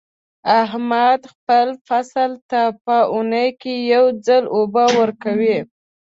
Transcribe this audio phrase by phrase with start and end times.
[0.63, 5.57] احمد خپل فصل ته په اونۍ کې یو ځل اوبه ورکوي.